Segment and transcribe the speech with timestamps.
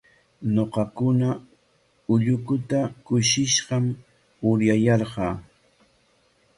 [0.53, 1.29] Ñuqakuna
[2.13, 3.85] ullukuta kushishqam
[4.49, 5.35] uryayarqaa.